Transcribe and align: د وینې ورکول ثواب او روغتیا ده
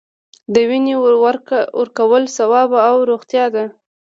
د 0.53 0.55
وینې 0.69 0.95
ورکول 1.79 2.23
ثواب 2.37 2.69
او 2.89 2.95
روغتیا 3.09 3.45
ده 3.53 3.65